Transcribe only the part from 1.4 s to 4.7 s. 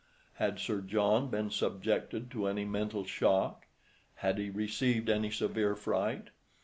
subjected to any mental shock; had he